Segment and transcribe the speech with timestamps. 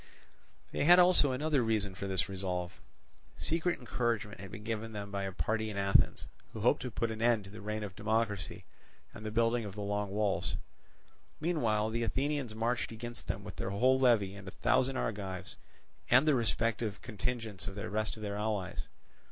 [0.71, 2.81] They had also another reason for this resolve.
[3.37, 7.11] Secret encouragement had been given them by a party in Athens, who hoped to put
[7.11, 8.65] an end to the reign of democracy
[9.13, 10.55] and the building of the Long Walls.
[11.39, 15.55] Meanwhile the Athenians marched against them with their whole levy and a thousand Argives
[16.09, 18.87] and the respective contingents of the rest of their allies.